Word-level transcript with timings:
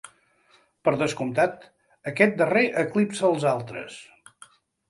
Per 0.87 0.93
descomptat, 1.01 1.67
aquest 2.13 2.35
darrer 2.41 2.65
eclipsa 2.85 3.29
els 3.31 3.47
altres. 3.55 4.01